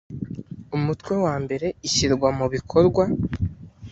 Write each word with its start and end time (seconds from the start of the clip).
umutwe 0.77 1.13
wambere 1.23 1.67
ishyirwa 1.87 2.27
mu 2.37 2.45
bikorwa 2.53 3.03